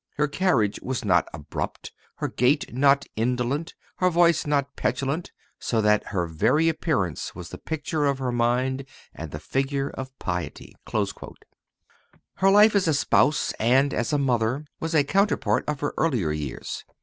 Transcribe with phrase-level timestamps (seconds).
[0.15, 6.07] Her carriage was not abrupt, her gait not indolent, her voice not petulant, so that
[6.07, 12.49] her very appearance was the picture of her mind and the figure of piety." Her
[12.49, 16.83] life as a spouse and as a mother was a counterpart of her earlier years.